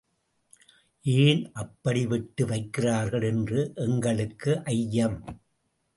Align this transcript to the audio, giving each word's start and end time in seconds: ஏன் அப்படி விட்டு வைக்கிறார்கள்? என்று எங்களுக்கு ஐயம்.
ஏன் 1.05 1.51
அப்படி 1.53 2.07
விட்டு 2.07 2.45
வைக்கிறார்கள்? 2.45 3.25
என்று 3.25 3.71
எங்களுக்கு 3.75 4.63
ஐயம். 4.65 5.19